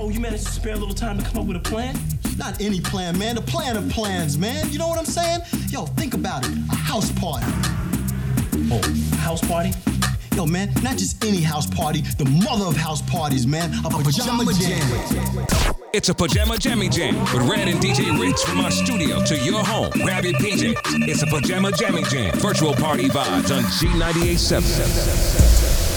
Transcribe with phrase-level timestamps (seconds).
[0.00, 1.98] Oh, you managed to spare a little time to come up with a plan?
[2.36, 3.34] Not any plan, man.
[3.34, 4.70] The plan of plans, man.
[4.70, 5.40] You know what I'm saying?
[5.70, 6.52] Yo, think about it.
[6.70, 7.44] A house party.
[8.70, 8.80] Oh,
[9.16, 9.72] house party?
[10.36, 13.74] Yo, man, not just any house party, the mother of house parties, man.
[13.84, 14.88] A, a pajama, pajama jam.
[15.10, 15.46] jam.
[15.92, 19.64] It's a pajama jammy jam with Red and DJ Rich from our studio to your
[19.64, 19.90] home.
[19.90, 21.08] Grab your PJs.
[21.08, 22.38] It's a pajama jammy jam.
[22.38, 25.87] Virtual party vibes on G987.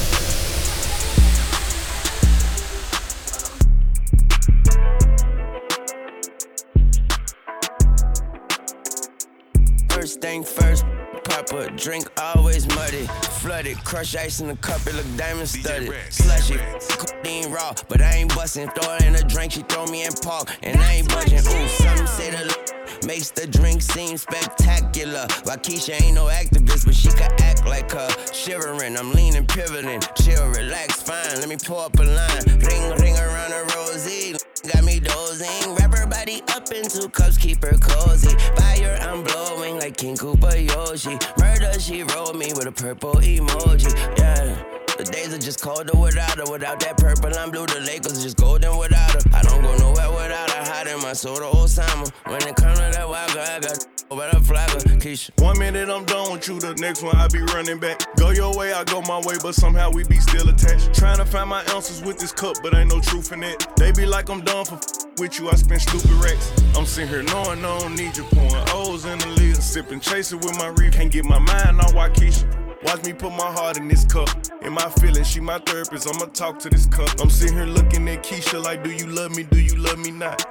[11.61, 13.07] Pop a drink, always muddy.
[13.41, 15.93] Flooded, crush ice in the cup, it look diamond studded.
[16.09, 16.57] Slushy,
[16.97, 18.69] codeine raw, but I ain't bustin'.
[18.69, 21.39] Throw it in a drink, she throw me in park, and I ain't budging.
[21.39, 22.71] Ooh, some say the
[23.05, 25.25] makes the drink seem spectacular.
[25.61, 28.09] Keisha ain't no activist, but she could act like her.
[28.33, 31.39] Shivering, I'm leaning, pivoting, chill, relax, fine.
[31.39, 34.20] Let me pull up a line, ring, ring around a rosy.
[34.63, 38.37] Got me dozing, wrap her body up in two cups, keep her cozy.
[38.55, 41.17] Fire, I'm blowing like King Koopa Yoshi.
[41.39, 43.91] Murder, she rolled me with a purple emoji.
[44.19, 44.63] Yeah.
[44.97, 46.51] The days are just colder without her.
[46.51, 47.65] Without that purple, I'm blue.
[47.65, 49.21] The Lakers just golden without her.
[49.33, 50.50] I don't go nowhere without her.
[50.91, 52.11] Hiding my to Osama.
[52.25, 54.79] When it comes to that wild girl, I got better flagger.
[54.99, 55.31] Keisha.
[55.41, 58.01] One minute I'm done with you, the next one I be running back.
[58.17, 60.93] Go your way, I go my way, but somehow we be still attached.
[60.93, 63.65] Trying to find my answers with this cup, but ain't no truth in it.
[63.77, 64.79] They be like I'm done for
[65.17, 66.51] with you, I spend stupid racks.
[66.75, 70.39] I'm sitting here knowing I don't need you, pouring O's in the lid, sipping, chasing
[70.39, 70.91] with my reef.
[70.91, 72.83] Can't get my mind on Waukesha.
[72.83, 74.27] Watch me put my heart in this cup.
[74.61, 76.13] In my feelings, she my therapist.
[76.13, 77.09] I'ma talk to this cup.
[77.21, 79.43] I'm sitting here looking at Keisha like, do you love me?
[79.43, 80.43] Do you love me not?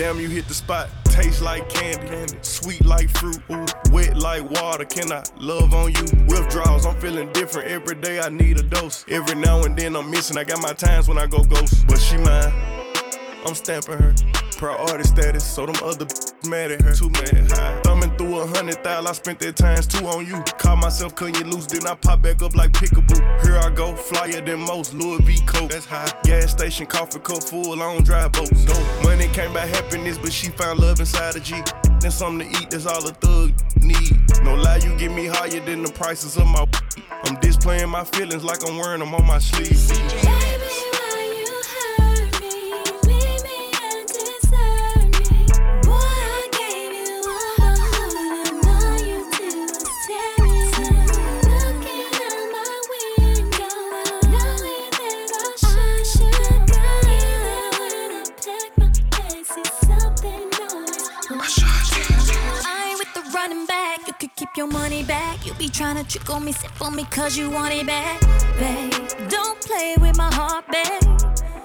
[0.00, 0.88] Damn, you hit the spot.
[1.04, 4.86] Taste like candy, sweet like fruit, ooh, wet like water.
[4.86, 6.04] Can I love on you?
[6.26, 8.18] Withdrawals, I'm feeling different every day.
[8.18, 9.04] I need a dose.
[9.10, 10.38] Every now and then I'm missing.
[10.38, 12.50] I got my times when I go ghost, but she mine.
[13.44, 14.14] I'm stamping her.
[14.56, 16.06] Priority status, so them other
[16.48, 16.94] mad at her.
[16.94, 17.78] Too mad high.
[17.82, 20.42] Thumbing a hundred thousand, I spent that times two on you.
[20.58, 23.20] Caught myself cutting you loose, then I pop back up like pickaboo.
[23.44, 25.40] Here I go, flyer than most, Louis V.
[25.46, 25.70] Coke.
[25.70, 26.10] That's high.
[26.24, 28.64] Gas station, coffee cup full, on drive boats.
[28.64, 31.60] No money came by happiness, but she found love inside a G.
[32.00, 34.16] Then something to eat, that's all a thug need.
[34.42, 36.66] No lie, you get me higher than the prices of my.
[37.24, 40.89] I'm displaying my feelings like I'm wearing them on my sleeve.
[64.60, 65.46] Your money back.
[65.46, 68.20] You be trying to trick on me, sip on me, cause you want it back.
[68.58, 68.92] Babe,
[69.30, 71.02] don't play with my heart, babe.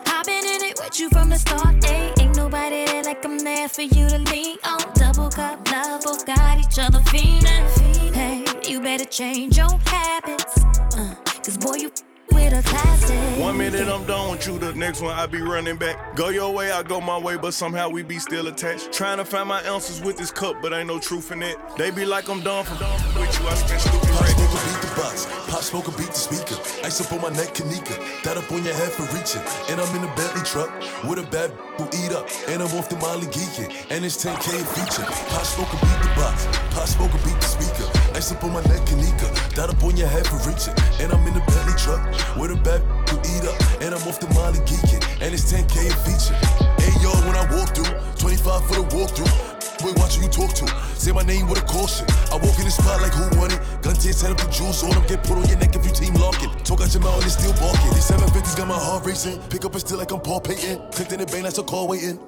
[0.05, 2.21] I've been in it with you from the start, ayy.
[2.21, 4.79] Ain't nobody there like I'm there for you to lean on.
[4.93, 7.65] Double cup love, both got each other feeling.
[8.13, 10.63] Hey, you better change your habits.
[10.97, 11.91] Uh, Cause boy, you
[12.35, 13.17] with a classic.
[13.39, 16.15] One minute I'm done with you, the next one I be running back.
[16.15, 18.91] Go your way, I go my way, but somehow we be still attached.
[18.91, 21.57] Trying to find my answers with this cup, but ain't no truth in it.
[21.77, 22.73] They be like I'm done for
[23.19, 26.57] with you, I spend stupid Pop smoke beat the box, pop smoke beat the speaker.
[26.85, 27.95] Ice up on my neck, Kanika.
[28.23, 29.41] That up on your head for reaching.
[29.71, 30.71] And I'm in a Bentley truck
[31.03, 32.29] with a bad who eat up.
[32.47, 33.71] And I'm off the Molly geeking.
[33.89, 35.07] And it's 10K feature.
[35.31, 37.87] Pop smoke beat the box, pop smoke beat the speaker.
[38.15, 39.27] Ice up on my neck, Kanika.
[39.55, 40.73] That up on your head for reaching.
[41.03, 42.01] And I'm in a Bentley truck
[42.39, 42.81] with a bad
[43.11, 43.55] to eat up.
[43.83, 45.03] And I'm off the Molly geeking.
[45.19, 46.35] And it's 10K feature.
[46.79, 49.55] Hey yo, when I walk through, 25 for the walkthrough.
[49.83, 50.65] Boy, watch who you talk to.
[50.95, 52.07] Say my name with a caution.
[52.31, 53.59] I walk in the spot like who won it.
[53.83, 55.03] Gun taste, set up the juice on them.
[55.07, 56.49] Get put on your neck if you team locking.
[56.63, 57.91] Talk out your mouth and still barking.
[57.91, 59.39] These 750s got my heart racing.
[59.49, 60.79] Pick up a still like I'm Paul Payton.
[60.91, 62.19] Clicked in the bank, that's a call waiting.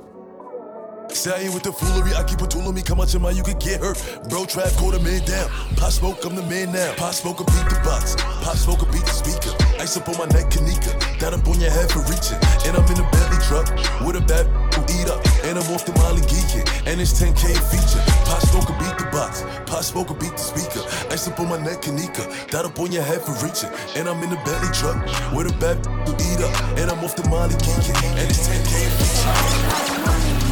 [1.25, 3.43] I with the foolery, I keep a tool on me, come out your mind, you
[3.43, 3.97] can get hurt.
[4.29, 5.49] Bro, trap, quarter man down.
[5.73, 6.93] Pop smoke, I'm the man now.
[6.93, 8.13] Pop smoke, beat the box.
[8.45, 9.49] Pop smoke, beat the speaker.
[9.81, 10.93] Ice up on my neck, Kanika.
[11.17, 12.37] That up on your head for reaching.
[12.69, 13.65] And I'm in a Bentley truck
[14.05, 14.45] with a bad
[14.77, 15.25] who eat up.
[15.41, 16.69] And I'm off the Molly geeking.
[16.85, 18.03] And it's 10K feature.
[18.29, 19.41] Pop smoke, beat the box.
[19.65, 20.85] Pop smoke, beat the speaker.
[21.09, 22.29] Ice up on my neck, Kanika.
[22.53, 23.73] That up on your head for reaching.
[23.97, 25.01] And I'm in a Bentley truck
[25.33, 26.53] with a bad who eat up.
[26.77, 27.97] And I'm off the Molly geeking.
[28.21, 30.46] And it's 10K feature.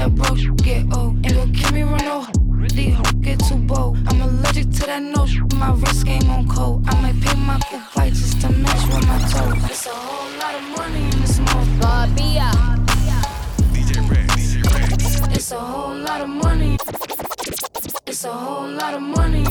[0.00, 1.24] That broke get old.
[1.26, 2.26] Ain't gon' kill me run no
[2.74, 3.98] these get too bold.
[4.08, 6.84] I'm allergic to that nose, my wrist game on cold.
[6.88, 9.70] I might pay my cool white just to match with my toes.
[9.70, 11.80] It's a whole lot of money in this mouth.
[11.80, 12.50] Barbia.
[13.72, 15.36] DJ Red, DJ Red.
[15.36, 16.76] It's a whole lot of money.
[18.06, 19.44] It's a whole lot of money.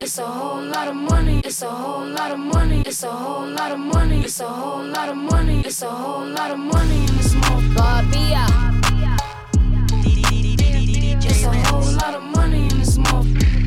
[0.00, 1.40] It's a whole lot of money.
[1.44, 2.82] It's a whole lot of money.
[2.84, 4.20] It's a whole lot of money.
[4.20, 5.60] It's a whole lot of money.
[5.64, 7.76] It's a whole lot of money in this motherfucker.
[7.76, 8.63] Barbia.
[12.04, 13.64] Lot of money in this motherfucker.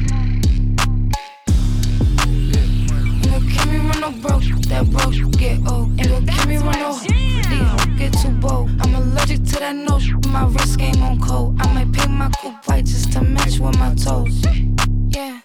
[3.23, 4.43] Gon' keep me run no broke.
[4.69, 5.97] That broke get old.
[5.97, 8.69] Gon' keep me run no get too bold.
[8.81, 10.07] I'm allergic to that nose.
[10.27, 11.55] My wrist game on cold.
[11.61, 14.45] I might paint my coupe white just to match with my toes.
[15.09, 15.41] Yeah.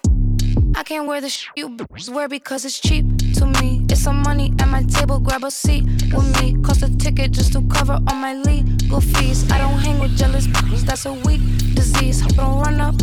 [0.75, 1.75] I can't wear the sh you
[2.09, 3.85] wear because it's cheap to me.
[3.89, 5.83] It's some money at my table, grab a seat
[6.13, 6.55] with me.
[6.63, 9.49] Cost a ticket just to cover all my legal fees.
[9.51, 11.41] I don't hang with jealous b- that's a weak
[11.75, 12.21] disease.
[12.35, 12.95] Don't run up.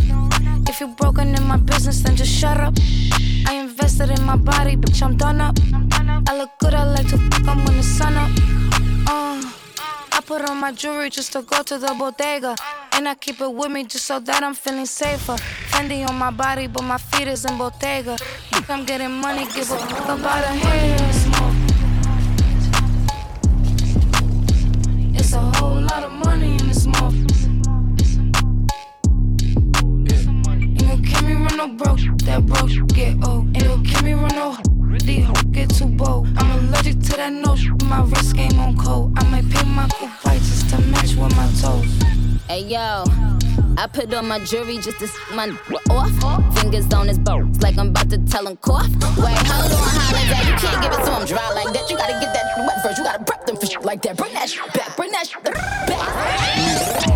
[0.69, 2.75] If you're broken in my business, then just shut up.
[3.47, 5.57] I invested in my body, bitch, I'm done up.
[6.29, 8.31] I look good, I like to fuck, I'm when the sun up.
[9.09, 9.43] Uh,
[10.13, 12.55] I put on my jewelry just to go to the bodega.
[13.01, 15.33] And I keep it with me just so that I'm feeling safer.
[15.71, 18.19] Fendi on my body, but my feet is in Bottega.
[18.19, 20.97] Think I'm getting money, give a fuck about a hair.
[25.15, 27.65] It's a whole lot of money in this motherfucker.
[30.53, 33.47] Ain't gon' keep me run no broke, that broke get old.
[33.57, 36.29] Ain't gon' keep me run no hoes get too bold.
[36.37, 39.15] I'm allergic to that nose, my wrist game on cold.
[39.17, 42.30] I might paint my coupe white just to match with my toes.
[42.51, 43.05] Hey yo,
[43.79, 45.57] I put on my jewelry just to see my
[45.89, 46.59] off.
[46.59, 48.89] Fingers on his bones, like I'm about to tell him cough.
[48.89, 51.89] Wait, hold on, holiday, you can't give it to him dry like that.
[51.89, 52.99] You gotta get that wet first.
[52.99, 54.17] You gotta prep them for shit like that.
[54.17, 57.10] Bring that shit back, bring that shit back.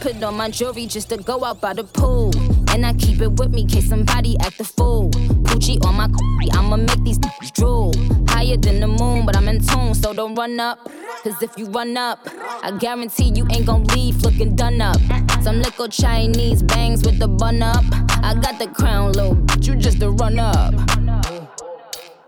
[0.00, 2.32] Put on my jewelry just to go out by the pool.
[2.70, 5.10] And I keep it with me case somebody act a fool.
[5.10, 7.18] Gucci on my coochie, I'ma make these
[7.52, 7.92] drool.
[8.28, 10.90] Higher than the moon, but I'm in tune, so don't run up.
[11.22, 12.26] Cause if you run up,
[12.62, 14.96] I guarantee you ain't gon' leave looking done up.
[15.42, 17.84] Some little Chinese bangs with the bun up.
[18.22, 20.72] I got the crown, little bitch, you just a run up.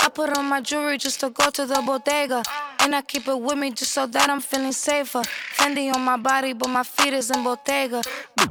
[0.00, 2.42] I put on my jewelry just to go to the bodega.
[2.82, 5.22] And I keep it with me just so that I'm feeling safer.
[5.56, 8.02] Fendi on my body, but my feet is in Bottega.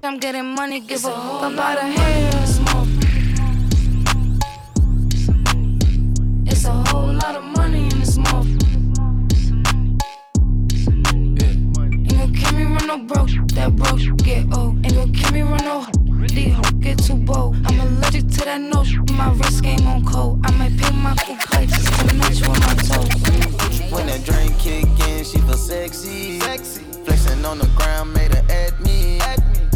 [0.04, 2.30] I'm getting money, give a fuck about a hair.
[6.48, 8.62] It's a whole lot of money in this motherfucker.
[11.14, 14.86] Ain't gon' keep me run no broke, that broke get old.
[14.86, 15.86] Ain't gon' keep me run no
[16.34, 17.56] these hoes get too bold.
[17.66, 20.40] I'm allergic to that nose, my wrist game on cold.
[20.46, 23.31] I might paint my coupe white just to match with my toes.
[23.92, 26.40] When that drink kick in, she feel sexy.
[26.40, 26.82] sexy.
[27.04, 29.20] Flexing on the ground, made her at me.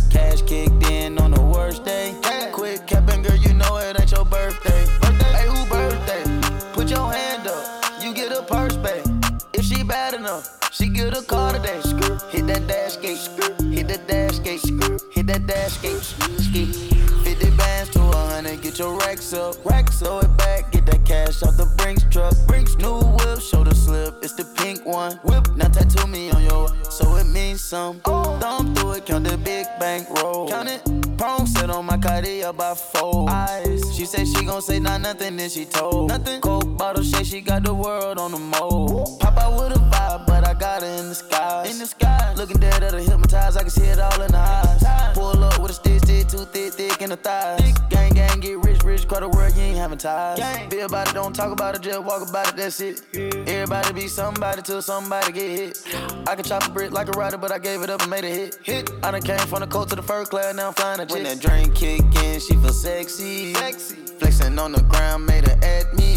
[0.09, 2.15] Cash kicked in on the worst day.
[2.53, 4.85] Quick capping, girl, you know it ain't your birthday.
[5.01, 6.23] Birthday, Hey, who birthday?
[6.71, 9.03] Put your hand up, you get a purse back.
[9.51, 11.81] If she bad enough, she get a car today.
[12.31, 13.19] Hit that dash gate,
[13.73, 14.62] hit that dash gate,
[15.12, 16.01] hit that dash gate.
[16.39, 16.65] Ski.
[17.25, 19.56] 50 bands to a hundred, get your racks up.
[19.65, 20.19] Racks throw
[27.75, 28.00] some.
[28.39, 30.48] Thumb through it, count the big bank roll.
[30.48, 30.81] Count it.
[31.18, 33.81] Prong set on my Cartier by four eyes.
[33.95, 36.10] She said she gon' say not nothing, then she told.
[36.10, 36.39] Nothing.
[36.42, 39.19] Coke bottle shake, she got the world on the mold.
[39.19, 41.67] Pop out with a vibe, got her in the sky.
[41.69, 42.33] In the sky.
[42.35, 45.15] Looking dead at her hypnotized, I can see it all in the eyes.
[45.15, 47.74] Pull up with a stick, stick, too thick, thick in the thighs.
[47.89, 50.39] Gang, gang, get rich, rich, cry the world, you ain't having ties.
[50.69, 53.01] Be about it, don't talk about it, just walk about it, that's it.
[53.47, 55.95] Everybody be somebody till somebody get hit.
[56.27, 58.24] I can chop a brick like a rider, but I gave it up and made
[58.24, 58.59] a hit.
[58.63, 58.91] Hit.
[59.03, 61.13] I done came from the coast to the fur class, now I'm flying a jet.
[61.13, 63.53] When that drink kick in, she feel sexy.
[63.53, 63.95] sexy.
[64.19, 66.14] Flexing on the ground, made her at me.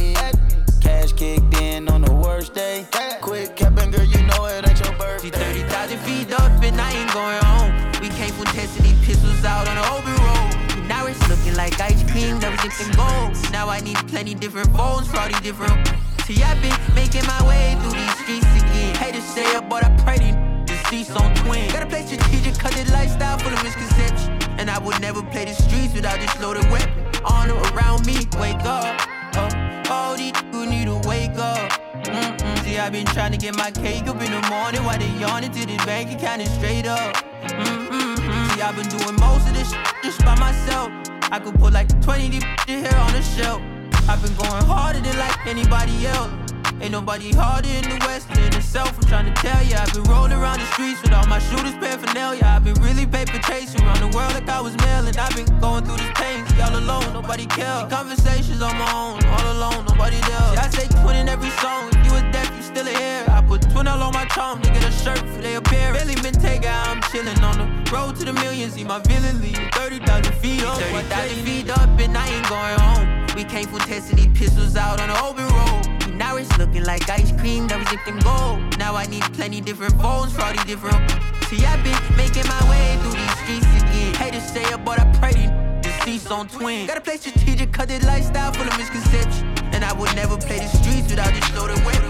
[0.88, 2.86] Cash kicked in on the worst day.
[3.20, 5.28] Quick capping, girl, you know it ain't your birthday.
[5.52, 7.70] She 30,000 feet up and I ain't going home.
[8.00, 10.88] We came from testing these pistols out on the open road.
[10.88, 13.36] Now it's looking like ice cream, never get them gold.
[13.52, 15.76] Now I need plenty different phones for all these different.
[16.24, 18.94] See, I've been making my way through these streets again.
[18.96, 21.68] Hate to say it, but I pray these deceased on twin.
[21.70, 24.40] Gotta play strategic, cause this lifestyle full of misconception.
[24.56, 26.96] And I would never play the streets without this loaded weapon.
[27.26, 28.96] Honor around me, wake up.
[29.36, 30.32] Uh, all these
[31.94, 32.64] Mm-mm.
[32.64, 35.52] See, I've been trying to get my cake up in the morning while they yawning
[35.52, 37.14] to this bank account is straight up.
[37.44, 38.54] Mm-mm-mm.
[38.54, 40.90] See, I've been doing most of this shit just by myself.
[41.30, 43.60] I could put like 20 deep here on the shelf.
[44.08, 46.30] I've been going harder than like anybody else.
[46.80, 48.92] Ain't nobody harder in the West than South.
[48.98, 49.80] I'm trying to tell ya.
[49.80, 52.44] I've been rolling around the streets with all my shooters paraphernalia.
[52.44, 55.16] I've been really paper chasing around the world like I was mailing.
[55.16, 57.88] I've been going through this pain, see all alone, nobody cares.
[57.88, 60.48] Conversations on my own, all alone, nobody there.
[60.52, 61.88] See, I say twin in every song.
[61.92, 63.24] If you was deaf, you still here.
[63.28, 65.94] I put twin all on my charm to get a shirt for they appear.
[65.94, 68.74] Really been taken, I'm chillin' on the road to the millions.
[68.74, 70.76] See my villain leave 30,000 feet up.
[70.76, 73.08] 30,000 feet up, and I ain't going home.
[73.34, 75.87] We came from testing these pistols out on the open road.
[76.18, 78.76] Now it's looking like ice cream, never zipped in gold.
[78.76, 80.98] Now I need plenty different phones for all these different.
[81.46, 84.14] See, I've been making my way through these streets again.
[84.14, 86.88] Hate to say it, but I pray to deceased on twin.
[86.88, 89.46] Gotta play strategic, cut this lifestyle full of misconception.
[89.72, 92.08] And I would never play the streets without this loaded weapon.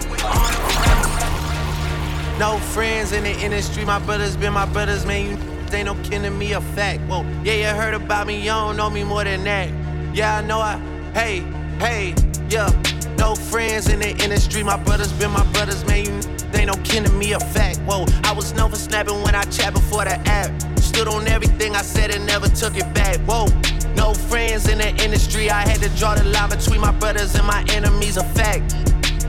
[2.39, 5.25] No friends in the industry, my brothers been my brothers, man.
[5.25, 5.37] You
[5.77, 7.01] ain't no to me, a fact.
[7.01, 9.69] Whoa, yeah, you heard about me, you don't know me more than that.
[10.15, 10.77] Yeah, I know I,
[11.13, 11.41] hey,
[11.77, 12.15] hey,
[12.49, 12.71] yeah.
[13.19, 16.05] No friends in the industry, my brothers been my brothers, man.
[16.05, 16.13] You
[16.57, 17.79] ain't no kin to me, a fact.
[17.79, 20.49] Whoa, I was known for snapping when I chat before the app.
[20.79, 23.17] Stood on everything I said and never took it back.
[23.27, 23.47] Whoa,
[23.95, 27.45] no friends in the industry, I had to draw the line between my brothers and
[27.45, 28.73] my enemies, a fact.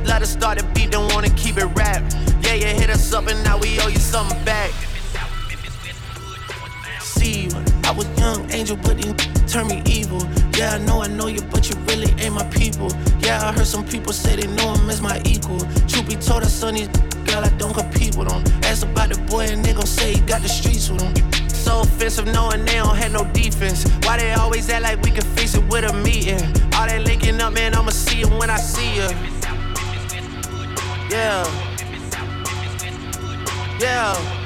[0.04, 2.02] Let us start a beat, don't wanna keep it rap.
[2.42, 4.70] Yeah, you hit us up and now we owe you something back.
[7.90, 9.12] I was young angel, but you
[9.48, 10.22] turned me evil.
[10.56, 12.88] Yeah, I know I know you, but you really ain't my people.
[13.18, 15.58] Yeah, I heard some people say they know him as my equal.
[15.88, 16.86] Truth be told, I son these
[17.26, 18.44] girl, I don't compete with them.
[18.62, 21.48] Ask about the boy and they gon' say he got the streets with him.
[21.48, 23.82] So offensive knowing they don't have no defense.
[24.04, 26.40] Why they always act like we can fix it with a meeting?
[26.76, 29.08] All they linking up, man, I'ma see you when I see you.
[31.10, 31.44] Yeah.
[33.80, 34.39] Yeah.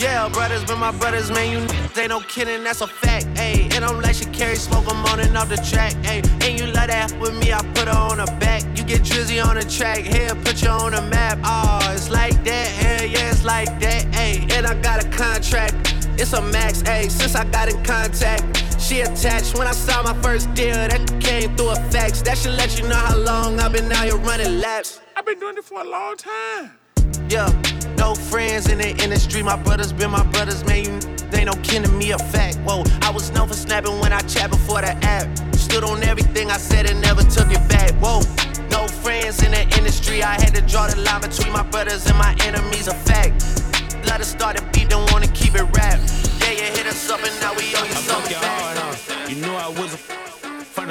[0.00, 1.52] Yeah, brothers been my brothers, man.
[1.52, 1.58] You
[2.00, 3.26] ain't no kidding, that's a fact.
[3.34, 5.92] Ayy, and I'm like she carry smoke, I'm on and off the track.
[6.04, 8.62] Ayy, and you let that with me, I put her on the back.
[8.78, 11.38] You get Drizzy on the track, here, put you on the map.
[11.44, 14.06] Oh, it's like that, hell yeah, it's like that.
[14.12, 15.74] Ayy, and I got a contract.
[16.18, 18.42] It's a max, ayy, since I got in contact.
[18.80, 22.22] She attached when I saw my first deal, that came through a fax.
[22.22, 25.00] That should let you know how long I've been out here running laps.
[25.14, 26.72] I've been doing it for a long time.
[27.28, 27.48] Yeah,
[28.00, 29.42] no friends in the industry.
[29.42, 30.84] My brothers been my brothers, man.
[30.84, 30.92] You
[31.34, 32.56] ain't no kin to me, a fact.
[32.66, 35.28] Whoa, I was known for snapping when I chat before the app.
[35.54, 37.92] Stood on everything I said and never took it back.
[38.02, 38.20] Whoa,
[38.70, 40.22] no friends in the industry.
[40.22, 43.44] I had to draw the line between my brothers and my enemies, a fact.
[44.06, 46.00] Let us start a beat, don't wanna keep it rap.
[46.40, 48.60] Yeah, you hit us up and now we owe you something back.
[48.62, 49.28] Hard, huh?
[49.28, 50.29] You knew I was a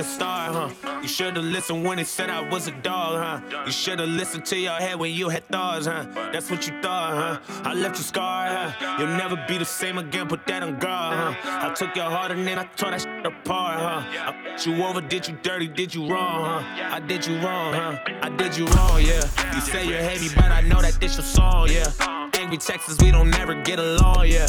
[0.05, 0.69] huh?
[1.01, 3.63] You should've listened when it said I was a dog, huh?
[3.65, 6.05] You should've listened to your head when you had thoughts, huh?
[6.31, 7.61] That's what you thought, huh?
[7.63, 8.97] I left you scarred, huh?
[8.99, 11.67] You'll never be the same again, put that on guard, huh?
[11.69, 14.03] I took your heart and then I tore that shit apart, huh?
[14.29, 16.95] I put you over, did you dirty, did you wrong, huh?
[16.95, 17.97] I did you wrong, huh?
[18.21, 19.23] I did you wrong, yeah.
[19.53, 22.29] You say you hate me, but I know that this your song, yeah.
[22.33, 24.47] Angry Texas, we don't never get along, yeah.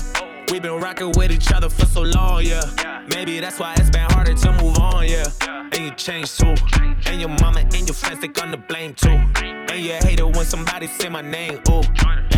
[0.50, 2.60] We've been rocking with each other for so long, yeah.
[3.14, 5.24] Maybe that's why it's been harder to move on, yeah.
[5.72, 6.54] And you changed too.
[7.06, 9.18] And your mama and your friends, they gonna blame too.
[9.42, 11.82] And you hate it when somebody say my name, ooh.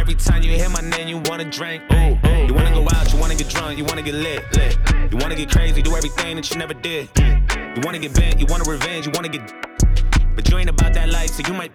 [0.00, 1.96] Every time you hear my name, you wanna drink, ooh.
[1.96, 2.46] ooh.
[2.46, 4.76] You wanna go out, you wanna get drunk, you wanna get lit, lit.
[5.10, 7.08] You wanna get crazy, do everything that you never did.
[7.18, 9.42] You wanna get bent, you wanna revenge, you wanna get.
[10.34, 11.72] But you ain't about that life, so you might.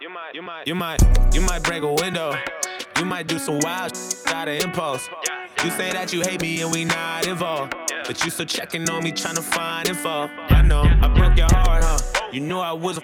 [0.00, 0.34] you might.
[0.34, 2.34] You might, you might, you might break a window.
[3.00, 5.08] You might do some wild shit out of impulse.
[5.64, 7.74] You say that you hate me and we not involved.
[8.06, 10.28] But you still checking on me, trying to find info.
[10.50, 11.96] I know, I broke your heart, huh?
[12.30, 13.00] You knew I was a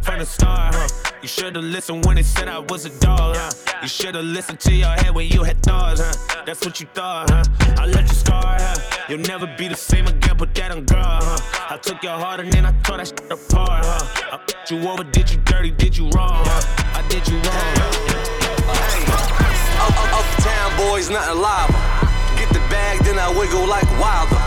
[0.00, 1.12] from the start, huh?
[1.20, 3.50] You should've listened when they said I was a dog, huh?
[3.82, 6.44] You should've listened to your head when you had thoughts, huh?
[6.46, 7.44] That's what you thought, huh?
[7.76, 9.04] I left you scarred, huh?
[9.10, 11.74] You'll never be the same again, put that on guard, huh?
[11.74, 14.32] I took your heart and then I tore that shit apart, huh?
[14.32, 16.98] I put you over, did you dirty, did you wrong, huh?
[16.98, 18.37] I did you wrong,
[19.80, 21.70] Up, up, uptown boys, nothing live.
[22.36, 24.40] Get the bag, then I wiggle like Wilder.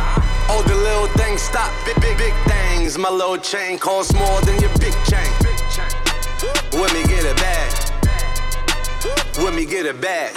[0.49, 2.97] All the little things stop, big, big, big things.
[2.97, 5.31] My little chain costs more than your big chain.
[6.73, 7.71] Let me get it back.
[9.37, 10.33] Let me get it back.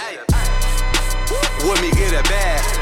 [1.63, 2.74] Let me get it back.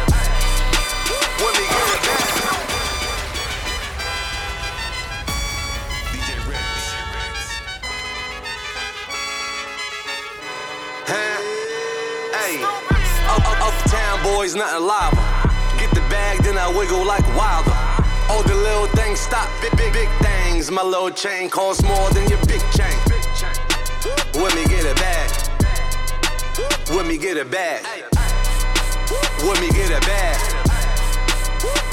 [14.53, 15.13] Boys, nothing live.
[15.79, 17.72] Get the bag, then I wiggle like Wilder.
[18.29, 20.72] All the little things stop, big, big, big things.
[20.72, 22.98] My little chain costs more than your big chain.
[24.33, 25.29] Let me get it back.
[26.89, 27.83] Let me get it back.
[29.43, 30.39] Let me get it back.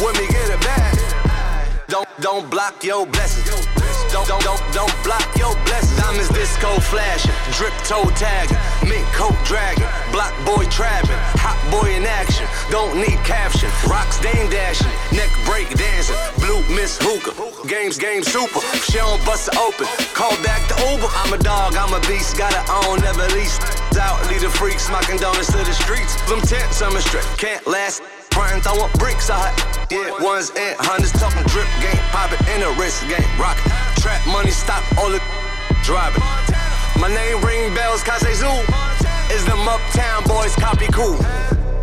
[0.00, 1.86] Let me get it back.
[1.88, 3.89] Don't don't block your blessings.
[4.12, 5.98] Don't don't don't don't block your blessings.
[5.98, 12.04] Diamonds disco flashing, drip toe tagging, mink coat dragging, block boy trapping, hot boy in
[12.04, 12.46] action.
[12.70, 13.70] Don't need caption.
[13.86, 14.90] Rocks dame dashing.
[15.10, 16.14] Neck break dancing.
[16.38, 17.34] Blue miss hookah.
[17.66, 18.60] Games, game super.
[18.86, 19.86] She don't bust it open.
[20.14, 21.10] Call back the Uber.
[21.22, 22.38] I'm a dog, I'm a beast.
[22.38, 23.58] Gotta own, never lease.
[23.98, 24.86] Out, lead the freaks.
[24.86, 26.14] Smocking donuts to the streets.
[26.30, 27.26] Them tents, I'm a strip.
[27.38, 28.02] Can't last.
[28.30, 29.50] Frontin', throwin' bricks out.
[29.90, 31.12] Yeah, ones and hundreds.
[31.18, 31.98] Talking drip game.
[32.14, 33.26] Pop it in a wrist game.
[33.38, 33.58] Rock.
[34.00, 35.20] Trap money, stop all the
[35.82, 36.22] driving.
[36.98, 38.46] My name ring bells, Kase Zoo.
[39.30, 41.20] Is them uptown boys copy cool?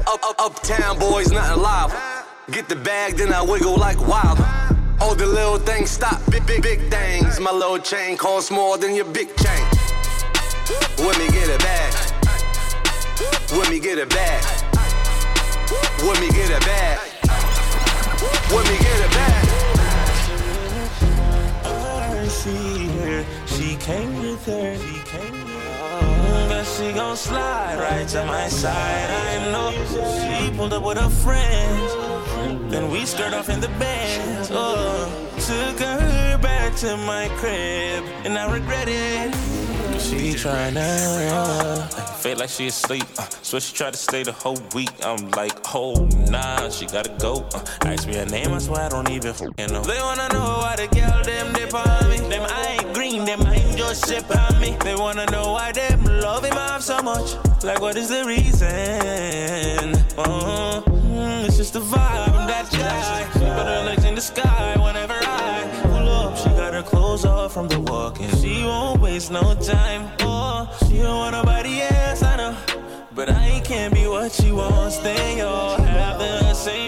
[0.07, 1.93] Up, up, uptown boys, nothing live.
[2.49, 4.39] Get the bag, then I wiggle like wild.
[4.99, 7.39] All the little things stop, big, big, big things.
[7.39, 9.63] My little chain costs more than your big chain.
[10.97, 11.93] When me get it bag.
[13.51, 14.43] When me get it bag.
[16.01, 16.97] When me get it bag.
[18.49, 19.56] When me get it bag.
[22.47, 26.47] See her, she came with her, she came with her.
[26.47, 29.09] But she gon' slide right to my side.
[29.09, 29.71] I know
[30.21, 31.91] she pulled up with her friends.
[32.71, 34.47] Then we skirt off in the bed.
[34.49, 39.35] Oh, took her back to my crib, and I regret it.
[39.99, 41.87] She tryna uh,
[42.17, 43.03] feel like she asleep.
[43.17, 44.91] Uh, so she tried to stay the whole week.
[45.03, 47.47] I'm like, oh nah, she gotta go.
[47.53, 49.33] Uh, ask me her name, I swear I don't even
[49.71, 49.81] know.
[49.81, 52.17] They wanna know why the girl them dip on me.
[52.29, 54.77] Them I ain't green, them I ain't just ship on me.
[54.83, 57.35] They wanna know why them love him off so much.
[57.63, 58.67] Like what is the reason?
[60.17, 62.29] Uh, mm, it's just the vibe.
[62.29, 63.27] I'm that guy.
[63.33, 65.36] Put her legs in the sky whenever I
[67.17, 68.29] clothes off from the walking.
[68.37, 70.09] She won't waste no time.
[70.21, 72.57] Oh, she don't want nobody else, I know.
[73.13, 74.97] But I can't be what she wants.
[74.97, 76.86] They all have the same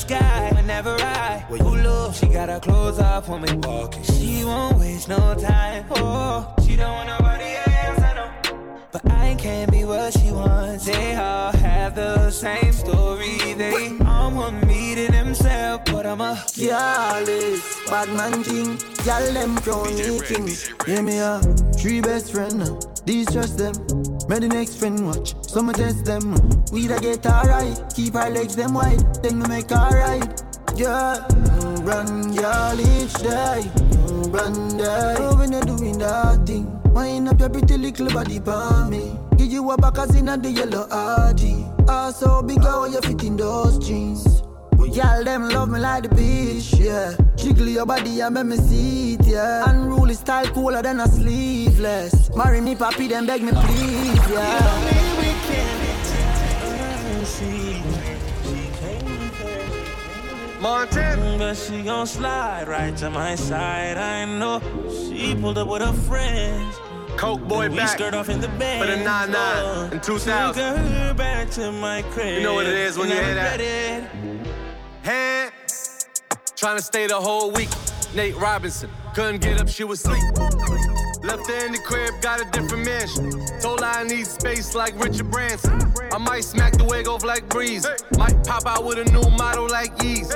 [0.00, 2.14] sky whenever I pull up.
[2.14, 4.02] She got her clothes off when we walking.
[4.02, 5.84] She won't waste no time.
[5.90, 8.30] Oh, she don't want nobody else, I know.
[8.92, 10.86] But I can't be what she wants.
[10.86, 13.36] They all have the same story.
[13.54, 15.09] They all want me to
[15.84, 18.78] themselves, but I'm a Careless, bad man thing.
[19.06, 20.48] Y'all them crown me king.
[20.86, 21.44] Hear me up,
[21.76, 22.78] three best friend now.
[23.04, 23.74] These trust them.
[24.28, 25.34] May the next friend watch.
[25.42, 26.34] Some test them.
[26.72, 27.78] We da get alright.
[27.94, 29.00] Keep our legs them wide.
[29.22, 30.42] Then we make alright.
[30.76, 31.26] Yeah,
[31.82, 33.70] run, y'all each day.
[34.30, 35.16] Run, day.
[35.18, 36.80] Oh, when you're doing that thing.
[36.92, 39.16] Wind up your pretty little body for me.
[39.36, 41.88] Give you a back as in the yellow RG.
[41.88, 44.42] Also, ah, big how you fit in those jeans.
[44.90, 47.14] But y'all them love me like the beach, yeah.
[47.36, 49.70] Jiggle your body and make me see it, yeah.
[49.70, 52.34] Unruly style cooler than a sleeveless.
[52.34, 55.20] Marry me, papi, then beg me please, yeah.
[60.60, 61.36] Montana.
[61.38, 63.96] But she gon' slide right to my side.
[63.96, 66.74] I know she pulled up with her friends.
[67.16, 68.80] Coke boy we back skirt off in the bed.
[68.80, 70.54] for the 9-9 in 2000.
[70.54, 72.38] Took her back to my crib.
[72.38, 74.39] You know what it is when and you I hear that.
[75.02, 75.52] Regret
[76.56, 77.70] Trying to stay the whole week.
[78.14, 78.90] Nate Robinson.
[79.14, 80.22] Couldn't get up, she was asleep.
[81.22, 83.30] Left her in the crib, got a different mansion.
[83.60, 85.80] Told her I need space like Richard Branson.
[86.12, 87.86] I might smack the wig off like Breeze.
[88.18, 90.28] Might pop out with a new model like Yeez.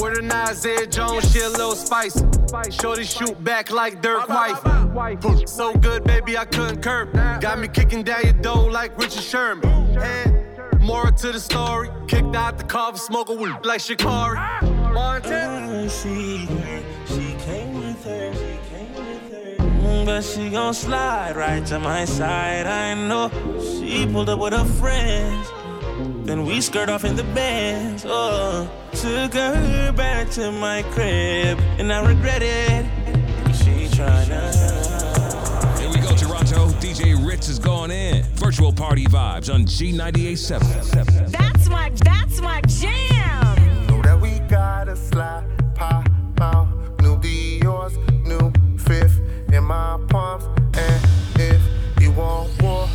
[0.00, 2.24] Word of Isaiah Jones, she a little spicy.
[2.70, 5.48] Shorty shoot back like Dirk Wife.
[5.48, 7.12] So good, baby, I couldn't curb.
[7.40, 10.55] Got me kicking down your door like Richard Sherman.
[10.86, 11.90] More to the story.
[12.06, 14.36] Kicked out the car for smoking weed like Sha'Carri.
[14.94, 15.90] Montana.
[15.90, 16.46] She
[17.44, 20.04] came with her, she came with her.
[20.04, 22.68] But she gon' slide right to my side.
[22.68, 25.48] I know she pulled up with her friends.
[26.24, 28.04] Then we skirt off in the Benz.
[28.06, 32.86] Oh, took her back to my crib, and I regret it.
[33.56, 34.65] She tryna.
[36.86, 38.22] DJ Ritz is going in.
[38.36, 41.32] Virtual party vibes on G98.7.
[41.32, 43.86] That's my, that's my jam.
[43.88, 46.08] Know that we gotta slide, pop
[46.40, 46.68] out.
[47.00, 49.20] New Dior's, new fifth
[49.52, 50.44] in my palms.
[50.78, 51.60] And if
[52.00, 52.88] you want war,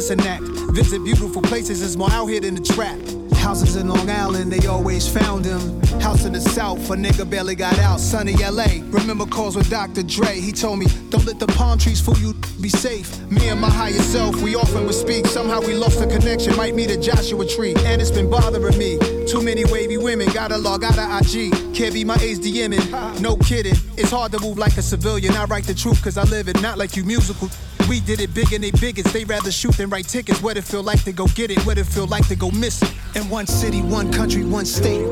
[0.00, 3.19] Visit beautiful places, it's more out here than the trap.
[3.50, 5.82] Houses in Long Island, they always found him.
[6.00, 7.98] House in the South, a nigga barely got out.
[7.98, 10.04] Sunny LA, remember calls with Dr.
[10.04, 10.38] Dre.
[10.40, 13.10] He told me, don't let the palm trees fool you, be safe.
[13.28, 15.26] Me and my higher self, we often would speak.
[15.26, 17.74] Somehow we lost the connection, might meet a Joshua tree.
[17.78, 19.00] And it's been bothering me.
[19.26, 21.50] Too many wavy women, gotta log out of IG.
[21.74, 23.74] Can't be my age DMing, no kidding.
[23.96, 25.34] It's hard to move like a civilian.
[25.34, 27.48] I write the truth cause I live it, not like you musical.
[27.88, 29.12] We did it big and they bigots.
[29.12, 30.40] They rather shoot than write tickets.
[30.40, 31.58] What it feel like to go get it?
[31.66, 32.92] What it feel like to go miss it?
[33.16, 35.04] In one city, one country, one state.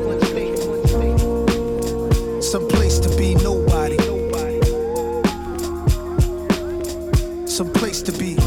[2.41, 3.97] Some place to be nobody.
[7.45, 8.37] Some place to be.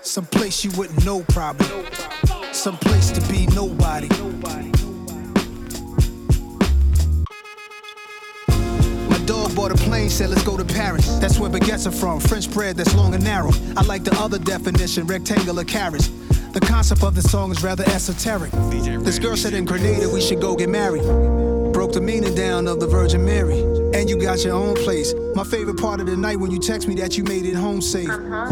[0.00, 1.66] Some place you wouldn't know probably.
[2.52, 4.08] Some place to be nobody.
[9.10, 11.18] My dog bought a plane, said let's go to Paris.
[11.18, 12.20] That's where baguettes are from.
[12.20, 13.52] French bread that's long and narrow.
[13.76, 16.10] I like the other definition, rectangular carrots.
[16.58, 18.50] The concept of the song is rather esoteric.
[19.04, 21.04] This girl said in Grenada we should go get married.
[21.72, 23.60] Broke the meaning down of the Virgin Mary.
[23.94, 25.14] And you got your own place.
[25.36, 27.80] My favorite part of the night when you text me that you made it home
[27.80, 28.10] safe.
[28.10, 28.50] Uh-huh.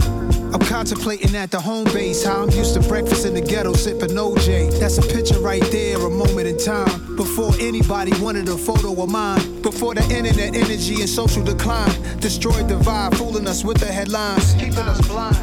[0.55, 4.11] I'm contemplating at the home base how I'm used to breakfast in the ghetto sipping
[4.11, 4.79] OJ.
[4.79, 7.17] That's a picture right there, a moment in time.
[7.17, 9.63] Before anybody wanted a photo of mine.
[9.63, 11.91] Before the internet energy and social decline
[12.21, 15.37] destroyed the vibe, fooling us with the headlines, keeping us blind.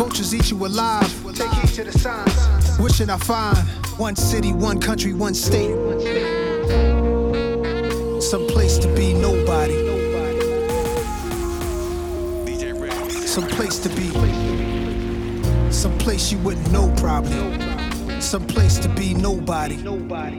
[0.00, 1.12] Vultures eat you alive.
[1.34, 2.78] Take heed to the signs.
[2.78, 3.58] Wishing I find
[3.98, 5.76] one city, one country, one state.
[8.22, 9.76] Some place to be nobody.
[13.26, 14.10] Some place to be.
[15.70, 18.22] Some place you wouldn't know probably.
[18.22, 19.76] Some place to be nobody.
[19.76, 20.38] nobody.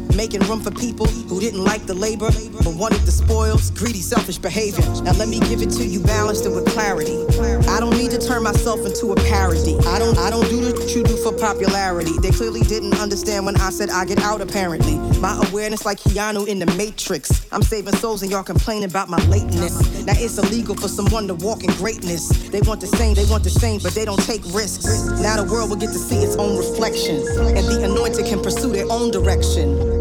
[0.15, 2.29] Making room for people who didn't like the labor
[2.63, 4.85] but wanted the spoils, greedy, selfish behavior.
[5.03, 7.25] Now let me give it to you balanced and with clarity.
[7.67, 9.77] I don't need to turn myself into a parody.
[9.87, 12.11] I don't I don't do what you do for popularity.
[12.21, 14.97] They clearly didn't understand when I said I get out apparently.
[15.19, 17.47] My awareness like Keanu in the Matrix.
[17.51, 20.05] I'm saving souls and y'all complaining about my lateness.
[20.05, 22.29] Now it's illegal for someone to walk in greatness.
[22.49, 24.85] They want the same, they want the same, but they don't take risks.
[25.21, 27.17] Now the world will get to see its own reflection.
[27.17, 29.90] And the anointed can pursue their own direction.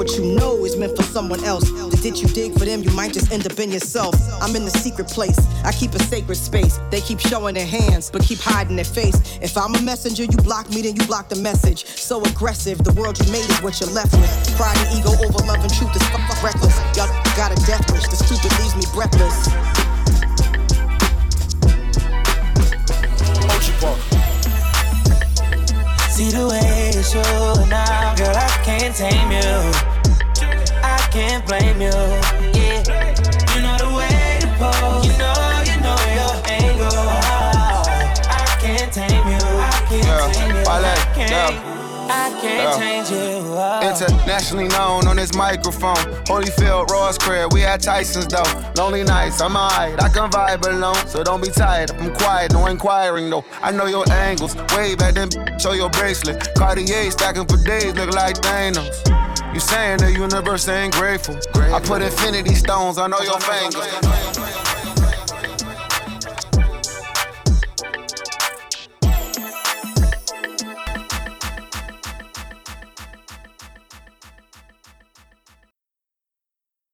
[0.00, 1.70] what you know is meant for someone else.
[1.70, 4.14] The ditch you dig for them, you might just end up in yourself.
[4.40, 6.80] I'm in the secret place, I keep a sacred space.
[6.90, 9.36] They keep showing their hands, but keep hiding their face.
[9.42, 11.84] If I'm a messenger, you block me, then you block the message.
[11.84, 14.32] So aggressive, the world you made is what you're left with.
[14.56, 16.02] Pride and ego over love and truth is
[16.42, 16.80] reckless.
[16.96, 19.36] Y'all got a death wish, the stupid leaves me breathless.
[26.20, 27.22] See the way it's you
[27.70, 29.59] now, girl, I can't tame you.
[31.10, 31.90] I can't blame you.
[32.54, 32.78] Yeah,
[33.56, 35.06] you know the way to pose.
[35.06, 37.08] You know, you know your angle.
[38.30, 39.42] I can't tame you.
[39.42, 40.62] I can't Yeah, tame you.
[40.62, 41.30] I can't.
[41.30, 42.06] yeah.
[42.12, 42.78] I can't Yeah.
[42.78, 43.42] change you.
[43.44, 43.80] Oh.
[43.82, 45.96] Internationally known on this microphone.
[46.26, 48.44] Holyfield, Ross Crab, we at Tyson's though.
[48.76, 50.94] Lonely nights, I'm alright, I can vibe alone.
[51.08, 53.44] So don't be tired, I'm quiet, no inquiring though.
[53.60, 56.54] I know your angles, way back then, show your bracelet.
[56.54, 58.94] Cartier stacking for days, look like Thanos.
[59.52, 61.36] You saying the universe ain't grateful.
[61.54, 64.69] I put infinity stones on all your fingers.